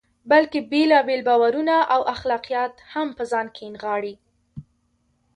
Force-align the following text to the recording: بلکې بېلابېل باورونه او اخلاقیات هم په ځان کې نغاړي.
بلکې 0.31 0.59
بېلابېل 0.71 1.21
باورونه 1.29 1.75
او 1.93 2.01
اخلاقیات 2.15 2.73
هم 2.93 3.07
په 3.17 3.23
ځان 3.31 3.47
کې 3.55 3.65
نغاړي. 3.73 4.15